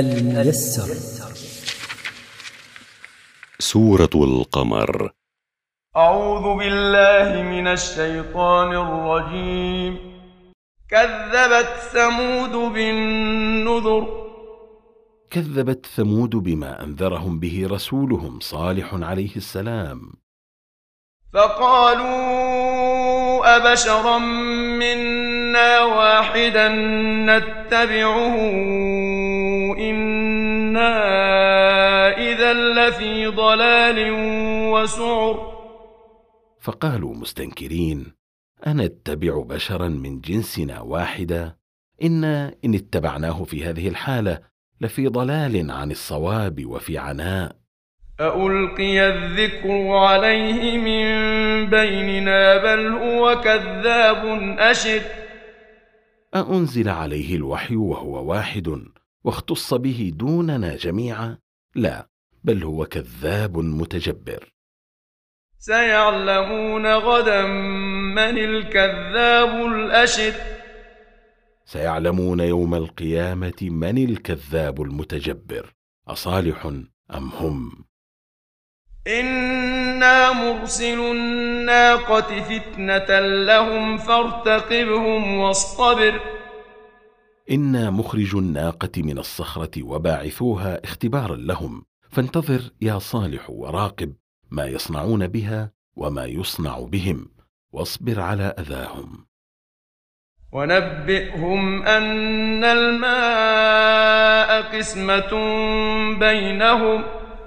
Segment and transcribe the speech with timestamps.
[0.00, 0.94] الميسر.
[3.58, 5.10] سورة القمر.
[5.96, 9.98] أعوذ بالله من الشيطان الرجيم.
[10.90, 14.24] كذبت ثمود بالنذر.
[15.30, 20.12] كذبت ثمود بما أنذرهم به رسولهم صالح عليه السلام.
[21.34, 22.44] فقالوا
[23.56, 24.18] أبشرا
[24.78, 26.68] منا واحدا
[27.26, 28.36] نتبعه
[30.74, 34.10] إنا إذا لفي ضلال
[34.72, 35.54] وسعر.
[36.60, 38.14] فقالوا مستنكرين
[38.66, 41.56] أنتبع بشرا من جنسنا واحدا
[42.02, 44.38] إنا إن اتبعناه في هذه الحالة
[44.80, 47.56] لفي ضلال عن الصواب وفي عناء.
[48.20, 51.06] ألقي الذكر عليه من
[51.70, 55.02] بيننا بل هو كذاب أشر.
[56.34, 58.93] أأنزل عليه الوحي وهو واحد.
[59.24, 61.38] واختص به دوننا جميعا
[61.74, 62.08] لا
[62.44, 64.52] بل هو كذاب متجبر.
[65.58, 67.46] سيعلمون غدا
[68.16, 70.32] من الكذاب الأشر.
[71.64, 75.74] سيعلمون يوم القيامة من الكذاب المتجبر.
[76.08, 76.66] أصالح
[77.14, 77.84] أم هم؟
[79.06, 86.20] إنا مرسل الناقة فتنة لهم فارتقبهم واصطبر.
[87.50, 91.84] إنا مخرج الناقة من الصخرة وباعثوها اختبارا لهم.
[92.10, 94.14] فانتظر يا صالح وراقب
[94.50, 97.30] ما يصنعون بها وما يصنع بهم.
[97.72, 99.26] واصبر على أذاهم.
[100.52, 105.30] ونبئهم أن الماء قسمة
[106.18, 107.04] بينهم.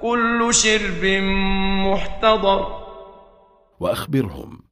[0.00, 1.04] كل شرب
[1.86, 2.80] محتضر.
[3.80, 4.62] وأخبرهم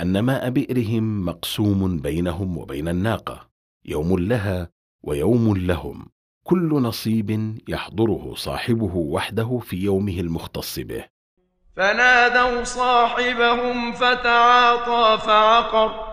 [0.00, 3.47] أن ماء بئرهم مقسوم بينهم وبين الناقة.
[3.88, 4.70] يوم لها
[5.02, 6.06] ويوم لهم.
[6.44, 11.04] كل نصيب يحضره صاحبه وحده في يومه المختص به.
[11.76, 16.08] فنادوا صاحبهم فتعاطى فعقر.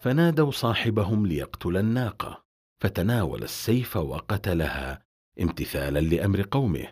[0.00, 2.44] فنادوا صاحبهم ليقتل الناقة
[2.80, 5.02] فتناول السيف وقتلها
[5.40, 6.86] امتثالا لأمر قومه.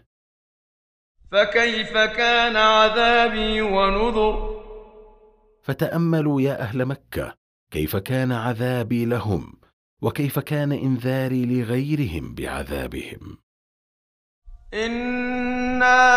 [1.32, 4.60] فكيف كان عذابي ونذر؟
[5.62, 7.34] فتأملوا يا أهل مكة
[7.70, 9.63] كيف كان عذابي لهم؟
[10.02, 13.38] وكيف كان إنذاري لغيرهم بعذابهم.
[14.74, 16.14] إنا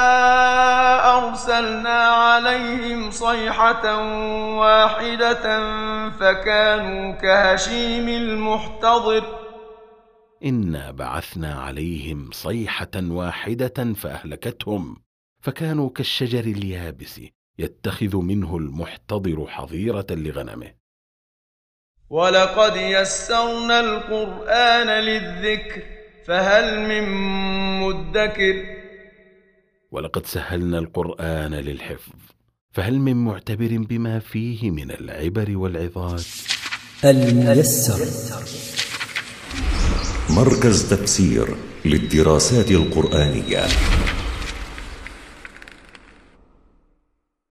[1.18, 4.04] أرسلنا عليهم صيحة
[4.58, 5.60] واحدة
[6.10, 9.24] فكانوا كهشيم المحتضر.
[10.46, 14.98] إنا بعثنا عليهم صيحة واحدة فأهلكتهم
[15.42, 17.22] فكانوا كالشجر اليابس
[17.59, 20.87] يتخذ منه المحتضر حظيرة لغنمه.
[22.09, 25.81] ولقد يسرنا القرآن للذكر
[26.28, 27.03] فهل من
[27.81, 28.63] مدكر
[29.91, 32.13] ولقد سهلنا القرآن للحفظ
[32.72, 36.25] فهل من معتبر بما فيه من العبر والعظات
[37.06, 38.00] الميسر.
[40.29, 41.47] مركز تفسير
[41.85, 43.62] للدراسات القرآنية.